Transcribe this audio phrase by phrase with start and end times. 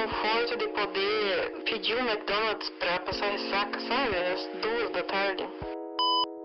[0.00, 4.16] conforto de poder pedir um McDonald's pra passar ressaca, sabe?
[4.16, 5.46] Às duas da tarde.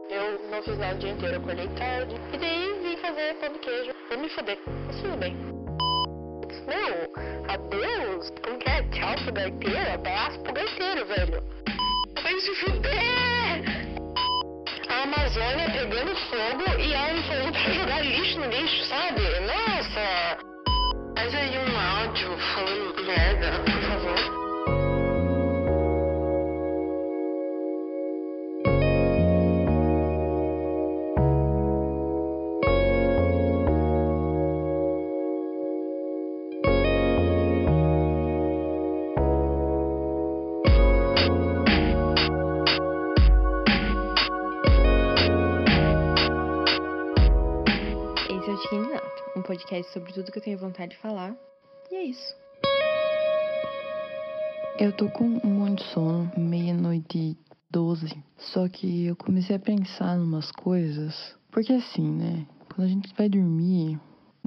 [0.10, 2.16] Eu não fiz nada o dia inteiro, acordei tarde.
[2.34, 4.60] E daí vim fazer pão de queijo pra me foder.
[4.88, 5.36] Mas tudo bem.
[6.68, 7.10] Meu,
[7.48, 8.30] adeus.
[8.44, 8.84] Como que é?
[8.90, 11.44] Tchau pro gaiteiro, abraço pro gaiteiro, velho.
[12.22, 13.86] Vai se fuder!
[14.90, 19.22] A Amazônia pegando fogo e me falando pra jogar lixo no lixo, sabe?
[19.42, 20.56] Nossa!
[21.18, 24.36] Faz aí um áudio falando merda, por favor.
[48.30, 49.02] Esse é o Tiquinho
[49.36, 51.36] um podcast sobre tudo que eu tenho vontade de falar.
[51.92, 52.45] E é isso.
[54.78, 57.38] Eu tô com muito sono, meia-noite e
[57.72, 58.22] 12.
[58.38, 61.16] Só que eu comecei a pensar em umas coisas.
[61.50, 62.46] Porque assim, né?
[62.68, 63.98] Quando a gente vai dormir,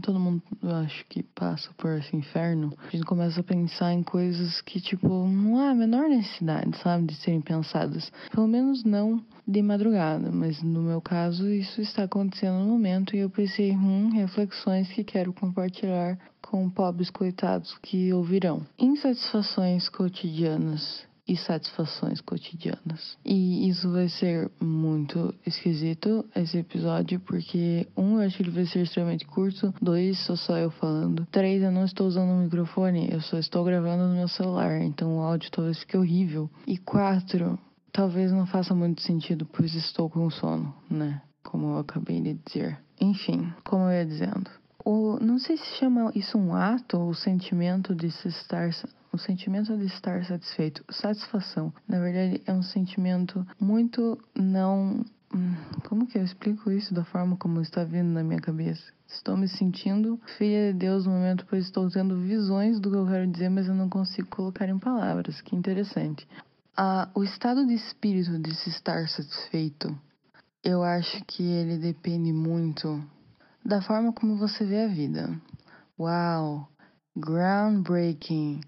[0.03, 2.75] todo mundo eu acho que passa por esse inferno.
[2.79, 7.07] A gente começa a pensar em coisas que, tipo, não há a menor necessidade, sabe,
[7.07, 8.13] de serem pensadas.
[8.31, 13.21] Pelo menos não de madrugada, mas no meu caso isso está acontecendo no momento e
[13.21, 16.19] eu pensei, hum, reflexões que quero compartilhar
[16.51, 18.67] com pobres coitados que ouvirão.
[18.79, 23.19] Insatisfações cotidianas e satisfações cotidianas.
[23.23, 28.65] E isso vai ser muito esquisito, esse episódio, porque, um, eu acho que ele vai
[28.65, 33.11] ser extremamente curto, dois, sou só eu falando, três, eu não estou usando um microfone,
[33.13, 36.49] eu só estou gravando no meu celular, então o áudio talvez fique horrível.
[36.67, 37.59] E quatro,
[37.93, 41.21] talvez não faça muito sentido, pois estou com sono, né?
[41.45, 42.79] Como eu acabei de dizer.
[42.99, 44.51] Enfim, como eu ia dizendo.
[44.85, 48.71] O, não sei se chama isso um ato ou sentimento de se estar
[49.13, 55.05] o sentimento de estar satisfeito, satisfação, na verdade é um sentimento muito não.
[55.87, 58.83] Como que eu explico isso da forma como está vindo na minha cabeça?
[59.07, 63.07] Estou me sentindo filha de Deus no momento, pois estou tendo visões do que eu
[63.07, 65.43] quero dizer, mas eu não consigo colocar em palavras.
[65.43, 66.27] Que interessante.
[66.75, 69.95] Ah, o estado de espírito de se estar satisfeito,
[70.65, 73.03] eu acho que ele depende muito
[73.65, 75.31] da forma como você vê a vida.
[75.99, 76.69] Uau!
[77.17, 78.61] Groundbreaking!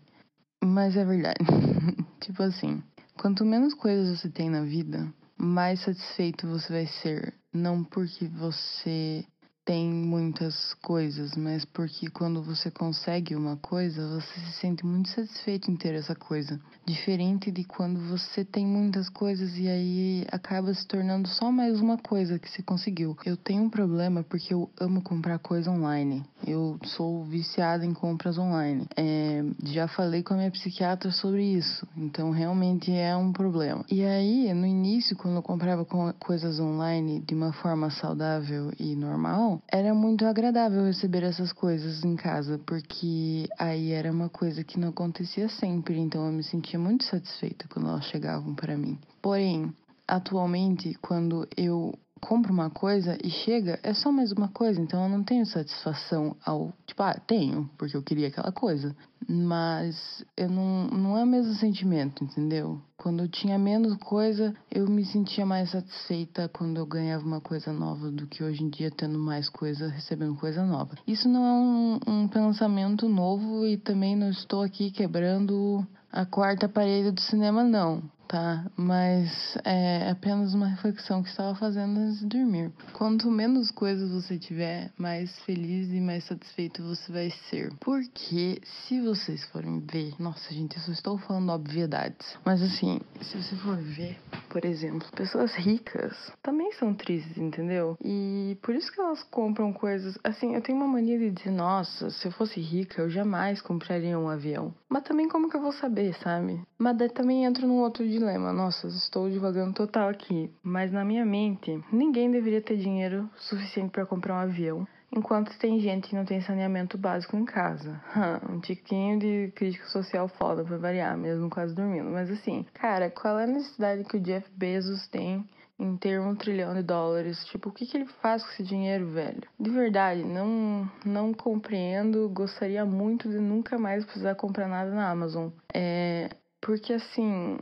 [0.62, 1.38] Mas é verdade.
[2.20, 2.82] tipo assim,
[3.18, 7.34] quanto menos coisas você tem na vida, mais satisfeito você vai ser.
[7.52, 9.24] Não porque você
[9.70, 15.70] tem muitas coisas, mas porque quando você consegue uma coisa, você se sente muito satisfeito
[15.70, 16.60] em ter essa coisa.
[16.84, 21.96] Diferente de quando você tem muitas coisas e aí acaba se tornando só mais uma
[21.96, 23.16] coisa que você conseguiu.
[23.24, 26.24] Eu tenho um problema porque eu amo comprar coisa online.
[26.44, 28.88] Eu sou viciada em compras online.
[28.96, 33.84] É, já falei com a minha psiquiatra sobre isso, então realmente é um problema.
[33.88, 38.96] E aí, no início, quando eu comprava co- coisas online de uma forma saudável e
[38.96, 44.78] normal, era muito agradável receber essas coisas em casa, porque aí era uma coisa que
[44.78, 48.98] não acontecia sempre, então eu me sentia muito satisfeita quando elas chegavam para mim.
[49.22, 49.72] Porém,
[50.06, 55.08] atualmente, quando eu compro uma coisa e chega, é só mais uma coisa, então eu
[55.08, 56.72] não tenho satisfação ao.
[56.86, 58.94] Tipo, ah, tenho, porque eu queria aquela coisa.
[59.28, 62.80] Mas eu não, não é o mesmo sentimento, entendeu?
[62.96, 67.72] Quando eu tinha menos coisa, eu me sentia mais satisfeita quando eu ganhava uma coisa
[67.72, 70.96] nova do que hoje em dia tendo mais coisa, recebendo coisa nova.
[71.06, 76.68] Isso não é um, um pensamento novo e também não estou aqui quebrando a quarta
[76.68, 78.64] parede do cinema, não tá?
[78.76, 82.70] Mas é apenas uma reflexão que estava fazendo antes de dormir.
[82.92, 87.72] Quanto menos coisas você tiver, mais feliz e mais satisfeito você vai ser.
[87.80, 92.38] Porque se vocês forem ver, nossa gente, eu só estou falando obviedades.
[92.44, 94.16] Mas assim, se você for ver,
[94.50, 96.12] por exemplo, pessoas ricas
[96.42, 97.96] também são tristes, entendeu?
[98.04, 100.18] E por isso que elas compram coisas.
[100.24, 104.18] Assim, eu tenho uma mania de dizer, nossa, se eu fosse rica, eu jamais compraria
[104.18, 104.74] um avião.
[104.88, 106.60] Mas também como que eu vou saber, sabe?
[106.76, 108.52] Mas daí também entro num outro dilema.
[108.52, 110.50] Nossa, estou divagando total aqui.
[110.62, 114.86] Mas na minha mente, ninguém deveria ter dinheiro suficiente para comprar um avião.
[115.12, 118.00] Enquanto tem gente que não tem saneamento básico em casa.
[118.48, 122.08] Um tiquinho de crítica social foda pra variar, mesmo quase dormindo.
[122.10, 125.44] Mas assim, cara, qual é a necessidade que o Jeff Bezos tem
[125.78, 127.44] em ter um trilhão de dólares?
[127.46, 129.42] Tipo, o que, que ele faz com esse dinheiro, velho?
[129.58, 132.28] De verdade, não, não compreendo.
[132.28, 135.48] Gostaria muito de nunca mais precisar comprar nada na Amazon.
[135.74, 136.30] É.
[136.60, 137.58] Porque assim,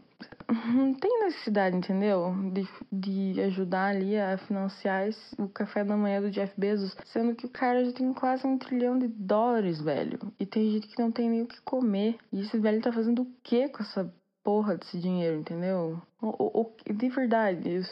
[0.49, 2.35] não tem necessidade, entendeu?
[2.53, 7.35] De, de ajudar ali a financiar esse, o café da manhã do Jeff Bezos, sendo
[7.35, 10.19] que o cara já tem quase um trilhão de dólares, velho.
[10.41, 12.17] E tem gente que não tem nem o que comer.
[12.33, 14.13] E esse velho tá fazendo o que com essa
[14.43, 16.01] porra desse dinheiro, entendeu?
[16.21, 17.83] O, o, de verdade, eu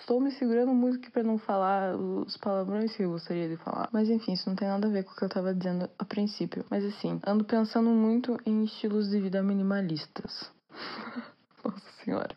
[0.00, 3.88] estou me segurando muito aqui pra não falar os palavrões que eu gostaria de falar.
[3.90, 6.04] Mas enfim, isso não tem nada a ver com o que eu tava dizendo a
[6.04, 6.66] princípio.
[6.68, 10.50] Mas assim, ando pensando muito em estilos de vida minimalistas.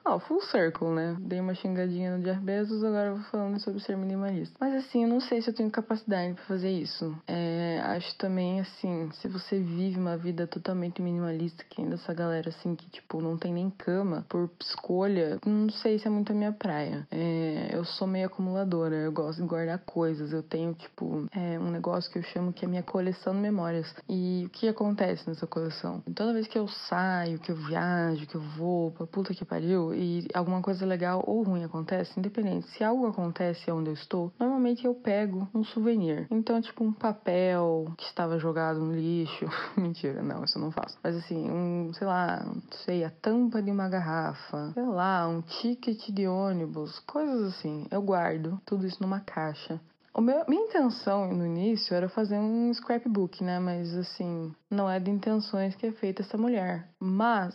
[0.08, 1.18] Oh, full circle, né?
[1.20, 4.56] Dei uma xingadinha no Jeff Bezos, agora eu vou falando sobre ser minimalista.
[4.60, 7.18] Mas assim, eu não sei se eu tenho capacidade para fazer isso.
[7.28, 12.50] É, acho também, assim, se você vive uma vida totalmente minimalista, que ainda essa galera,
[12.50, 16.36] assim, que, tipo, não tem nem cama por escolha, não sei se é muito a
[16.36, 17.08] minha praia.
[17.10, 20.32] É, eu sou meio acumuladora, eu gosto de guardar coisas.
[20.32, 23.92] Eu tenho, tipo, é, um negócio que eu chamo que é minha coleção de memórias.
[24.08, 26.04] E o que acontece nessa coleção?
[26.14, 29.95] Toda vez que eu saio, que eu viajo, que eu vou pra puta que pariu
[29.96, 34.86] e alguma coisa legal ou ruim acontece, independente, se algo acontece onde eu estou, normalmente
[34.86, 36.28] eu pego um souvenir.
[36.30, 39.46] Então, tipo, um papel que estava jogado no lixo.
[39.78, 40.98] Mentira, não, isso eu não faço.
[41.04, 45.42] Mas assim, um, sei lá, não sei, a tampa de uma garrafa, sei lá, um
[45.42, 47.88] ticket de ônibus, coisas assim.
[47.90, 49.80] Eu guardo tudo isso numa caixa.
[50.14, 53.60] O meu, minha intenção no início era fazer um scrapbook, né?
[53.60, 56.88] Mas assim, não é de intenções que é feita essa mulher.
[56.98, 57.54] Mas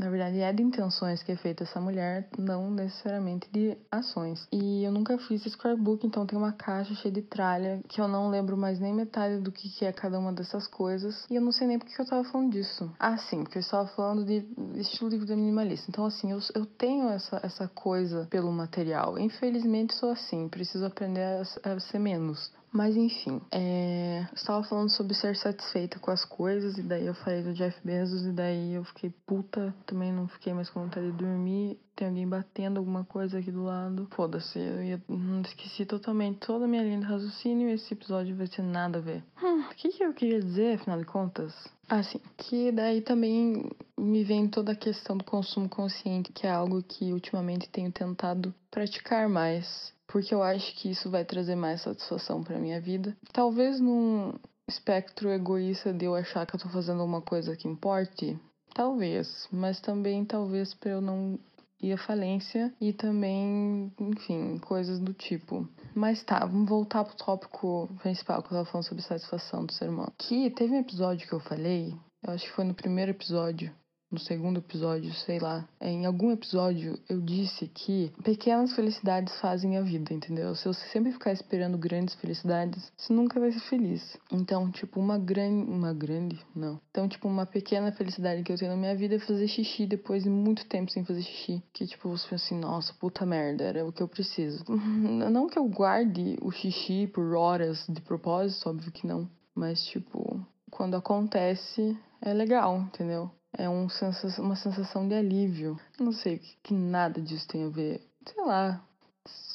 [0.00, 4.48] na verdade, é de intenções que é feita essa mulher, não necessariamente de ações.
[4.50, 8.30] E eu nunca fiz scrapbook, então tem uma caixa cheia de tralha que eu não
[8.30, 11.26] lembro mais nem metade do que é cada uma dessas coisas.
[11.30, 12.90] E eu não sei nem porque eu tava falando disso.
[12.98, 15.86] Ah, sim, porque eu estava falando de estilo de vida minimalista.
[15.90, 19.18] Então, assim, eu, eu tenho essa, essa coisa pelo material.
[19.18, 22.50] Infelizmente, sou assim, preciso aprender a, a ser menos.
[22.72, 24.26] Mas enfim, é...
[24.30, 27.76] eu estava falando sobre ser satisfeita com as coisas, e daí eu falei do Jeff
[27.84, 31.78] Bezos, e daí eu fiquei puta, também não fiquei mais com vontade de dormir.
[31.96, 34.08] Tem alguém batendo alguma coisa aqui do lado.
[34.12, 35.02] Foda-se, eu ia...
[35.06, 38.98] Hum, esqueci totalmente toda a minha linha de raciocínio e esse episódio vai ter nada
[38.98, 39.22] a ver.
[39.42, 41.52] Hum, o que, que eu queria dizer, afinal de contas?
[41.90, 42.20] Ah, sim.
[42.38, 43.68] Que daí também
[43.98, 48.54] me vem toda a questão do consumo consciente, que é algo que ultimamente tenho tentado
[48.70, 53.16] praticar mais porque eu acho que isso vai trazer mais satisfação para minha vida.
[53.32, 54.34] Talvez num
[54.68, 58.38] espectro egoísta de eu achar que eu tô fazendo uma coisa que importe,
[58.74, 61.38] talvez, mas também talvez para eu não
[61.82, 65.66] ir à falência e também, enfim, coisas do tipo.
[65.94, 69.88] Mas tá, vamos voltar pro tópico principal que eu tava falando sobre satisfação do ser
[69.88, 70.12] humano.
[70.18, 73.72] Que teve um episódio que eu falei, eu acho que foi no primeiro episódio,
[74.10, 79.82] no segundo episódio, sei lá, em algum episódio eu disse que pequenas felicidades fazem a
[79.82, 80.54] vida, entendeu?
[80.54, 84.18] Se você sempre ficar esperando grandes felicidades, você nunca vai ser feliz.
[84.32, 85.70] Então, tipo, uma grande.
[85.70, 86.38] Uma grande?
[86.54, 86.80] Não.
[86.90, 90.24] Então, tipo, uma pequena felicidade que eu tenho na minha vida é fazer xixi depois
[90.24, 91.62] de muito tempo sem fazer xixi.
[91.72, 94.64] Que, tipo, você pensa assim, nossa, puta merda, era o que eu preciso.
[94.68, 99.28] não que eu guarde o xixi por horas de propósito, óbvio que não.
[99.54, 103.30] Mas, tipo, quando acontece, é legal, entendeu?
[103.52, 105.78] É um sensação, uma sensação de alívio.
[105.98, 108.06] Não sei o que, nada disso tem a ver.
[108.26, 108.82] Sei lá.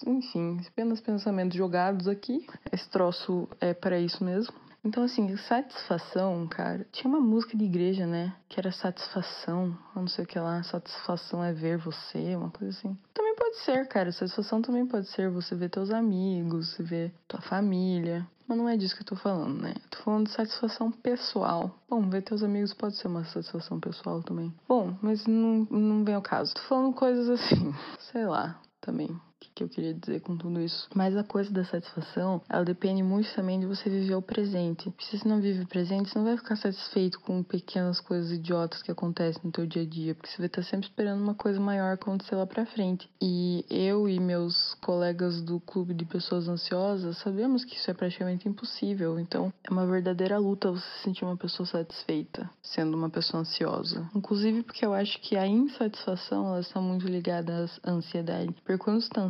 [0.06, 2.46] Enfim, apenas pensamentos jogados aqui.
[2.72, 4.54] Esse troço é para isso mesmo.
[4.86, 6.86] Então, assim, satisfação, cara.
[6.92, 8.36] Tinha uma música de igreja, né?
[8.48, 10.62] Que era satisfação, eu não sei o que lá.
[10.62, 12.96] Satisfação é ver você, uma coisa assim.
[13.12, 14.12] Também pode ser, cara.
[14.12, 18.28] Satisfação também pode ser você ver teus amigos, você ver tua família.
[18.48, 19.74] Mas não é disso que eu tô falando, né?
[19.90, 21.84] Tô falando de satisfação pessoal.
[21.90, 24.54] Bom, ver teus amigos pode ser uma satisfação pessoal também.
[24.68, 26.54] Bom, mas não, não vem ao caso.
[26.54, 27.74] Tô falando coisas assim,
[28.12, 29.10] sei lá, também
[29.54, 30.90] que eu queria dizer com tudo isso.
[30.94, 34.94] Mas a coisa da satisfação, ela depende muito também de você viver o presente.
[35.00, 38.82] se você não vive o presente, você não vai ficar satisfeito com pequenas coisas idiotas
[38.82, 41.60] que acontecem no teu dia a dia, porque você vai estar sempre esperando uma coisa
[41.60, 43.10] maior acontecer lá pra frente.
[43.22, 48.48] E eu e meus colegas do clube de pessoas ansiosas sabemos que isso é praticamente
[48.48, 49.20] impossível.
[49.20, 54.10] Então, é uma verdadeira luta você se sentir uma pessoa satisfeita sendo uma pessoa ansiosa.
[54.16, 58.54] Inclusive porque eu acho que a insatisfação ela está muito ligada à ansiedade.
[58.64, 59.22] Porque quando você está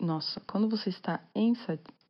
[0.00, 1.20] nossa, quando você está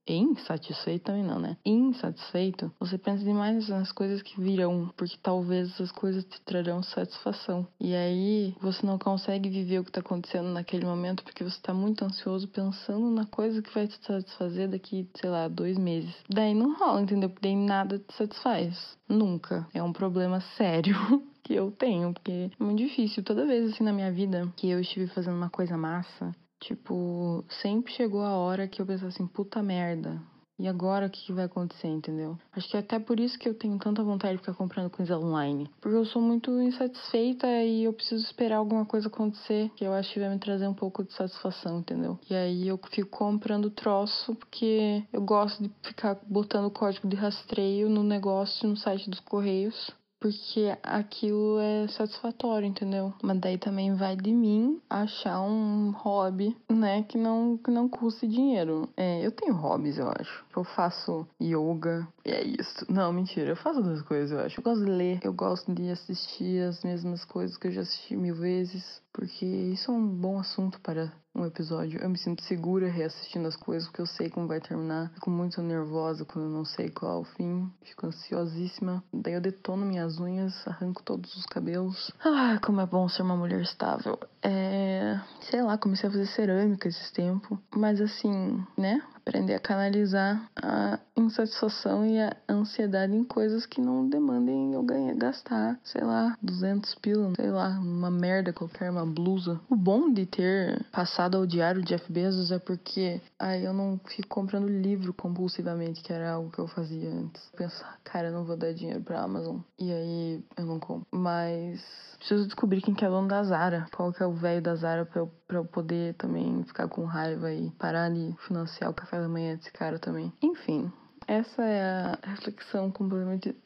[0.07, 1.57] insatisfeito também não, né?
[1.65, 7.67] Insatisfeito, você pensa demais nas coisas que virão, porque talvez essas coisas te trarão satisfação.
[7.79, 11.73] E aí você não consegue viver o que está acontecendo naquele momento porque você está
[11.73, 16.15] muito ansioso pensando na coisa que vai te satisfazer daqui, sei lá, dois meses.
[16.29, 17.29] Daí não rola, entendeu?
[17.29, 18.99] Porque daí nada te satisfaz.
[19.09, 19.67] Nunca.
[19.75, 20.97] É um problema sério.
[21.43, 23.25] que eu tenho, porque é muito difícil.
[23.25, 27.93] Toda vez assim na minha vida que eu estive fazendo uma coisa massa, Tipo, sempre
[27.93, 30.21] chegou a hora que eu pensava assim, puta merda,
[30.59, 32.39] E agora o que, vai acontecer, entendeu?
[32.53, 35.19] Acho que é até por isso que eu tenho tanta vontade de ficar comprando coisa
[35.19, 35.71] online.
[35.81, 40.13] Porque eu sou muito insatisfeita e eu preciso esperar alguma coisa acontecer que eu acho
[40.13, 42.19] que vai me trazer um pouco de satisfação, entendeu?
[42.29, 47.89] E aí eu fico comprando troço porque eu gosto de ficar botando código de rastreio
[47.89, 49.91] no negócio no site dos Correios
[50.21, 53.13] porque aquilo é satisfatório, entendeu?
[53.23, 58.29] Mas daí também vai de mim achar um hobby, né, que não, que não custe
[58.29, 58.89] dinheiro.
[58.97, 60.45] É, eu tenho hobbies, eu acho.
[60.55, 62.85] Eu faço yoga, e é isso.
[62.89, 64.61] Não, mentira, eu faço outras coisas, eu acho.
[64.61, 68.15] Eu gosto de ler, eu gosto de assistir as mesmas coisas que eu já assisti
[68.15, 72.01] mil vezes, porque isso é um bom assunto para um episódio.
[72.01, 75.11] Eu me sinto segura reassistindo as coisas, porque eu sei como vai terminar.
[75.15, 77.71] Fico muito nervosa quando eu não sei qual é o fim.
[77.83, 79.03] Fico ansiosíssima.
[79.13, 82.13] Daí eu detono minhas unhas, arranco todos os cabelos.
[82.25, 84.19] Ah, como é bom ser uma mulher estável.
[84.43, 85.21] É.
[85.43, 87.59] Sei lá, comecei a fazer cerâmica esses tempos.
[87.75, 89.01] Mas assim, né?
[89.21, 95.15] Aprender a canalizar a insatisfação e a ansiedade em coisas que não demandem eu ganhar,
[95.15, 99.61] gastar, sei lá, 200 pila, sei lá, uma merda qualquer, uma blusa.
[99.69, 104.01] O bom de ter passado ao diário de Jeff Bezos é porque aí eu não
[104.07, 107.43] fico comprando livro compulsivamente, que era algo que eu fazia antes.
[107.57, 109.59] Pensar, cara, eu não vou dar dinheiro pra Amazon.
[109.79, 111.07] E aí eu não compro.
[111.11, 111.81] Mas
[112.21, 114.77] preciso descobrir quem que é o dono da Zara, qual que é o velho da
[114.77, 118.95] Zara pra eu, pra eu poder também ficar com raiva e parar de financiar o
[118.95, 120.31] café da manhã desse cara também.
[120.43, 120.93] Enfim,
[121.27, 123.57] essa é a reflexão completamente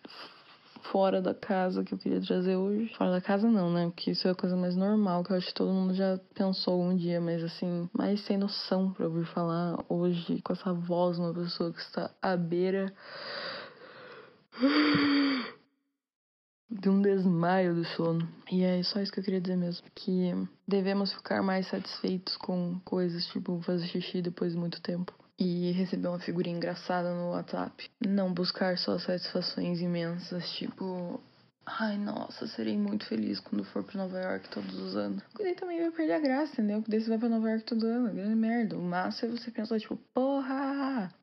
[0.93, 2.95] fora da casa que eu queria trazer hoje.
[2.95, 3.87] Fora da casa não, né?
[3.87, 6.75] Porque isso é a coisa mais normal que eu acho que todo mundo já pensou
[6.75, 11.35] algum dia, mas assim, mais sem noção pra ouvir falar hoje com essa voz, uma
[11.35, 12.93] pessoa que está à beira
[16.71, 18.29] de um desmaio do sono.
[18.51, 19.87] E é só isso que eu queria dizer mesmo.
[19.95, 20.33] Que
[20.67, 25.13] devemos ficar mais satisfeitos com coisas, tipo fazer xixi depois de muito tempo.
[25.39, 27.91] E receber uma figurinha engraçada no WhatsApp.
[28.07, 31.21] Não buscar só satisfações imensas, tipo
[31.67, 35.23] Ai, nossa, serei muito feliz quando for pra Nova York todos os anos.
[35.25, 36.79] Porque daí também vai perder a graça, entendeu?
[36.79, 38.77] Porque daí você vai pra Nova York todo ano, grande merda.
[38.77, 40.64] O massa é você pensar, tipo, porra,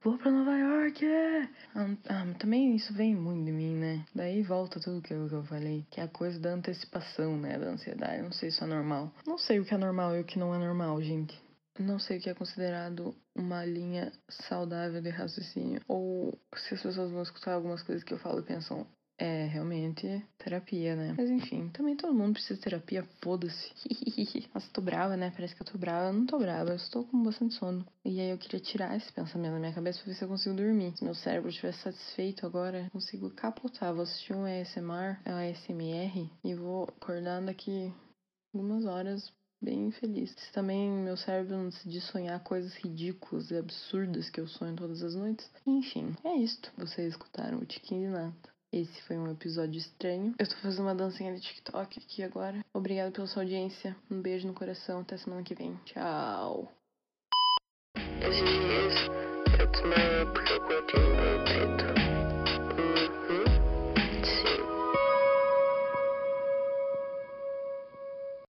[0.03, 1.49] vou pra Nova York, é!
[1.75, 4.05] Ah, ah, também isso vem muito de mim, né?
[4.13, 7.57] Daí volta tudo que eu, que eu falei, que é a coisa da antecipação, né?
[7.57, 8.21] Da ansiedade.
[8.21, 9.11] Não sei se é normal.
[9.25, 11.39] Não sei o que é normal e o que não é normal, gente.
[11.79, 15.81] Não sei o que é considerado uma linha saudável de raciocínio.
[15.87, 18.85] Ou se as pessoas vão escutar algumas coisas que eu falo e pensam,
[19.21, 21.13] é, realmente, terapia, né?
[21.15, 23.71] Mas enfim, também todo mundo precisa de terapia, foda-se.
[24.51, 25.29] Nossa, tô brava, né?
[25.29, 26.07] Parece que eu tô brava.
[26.07, 27.85] Eu não tô brava, eu estou com bastante sono.
[28.03, 30.55] E aí eu queria tirar esse pensamento da minha cabeça pra ver se eu consigo
[30.55, 30.97] dormir.
[30.97, 33.93] Se meu cérebro estiver satisfeito agora, consigo capotar.
[33.93, 37.93] Vou assistir um ASMR, um ASMR, e vou acordar daqui
[38.51, 40.31] algumas horas bem feliz.
[40.31, 45.03] Se também meu cérebro não decidir sonhar coisas ridículas e absurdas que eu sonho todas
[45.03, 45.47] as noites.
[45.67, 46.71] Enfim, é isto.
[46.75, 48.60] Vocês escutaram o Tiquinho de Nata.
[48.71, 50.33] Esse foi um episódio estranho.
[50.39, 52.63] Eu tô fazendo uma dancinha de TikTok aqui agora.
[52.73, 53.95] Obrigado pela sua audiência.
[54.09, 55.01] Um beijo no coração.
[55.01, 55.77] Até semana que vem.
[55.83, 56.71] Tchau.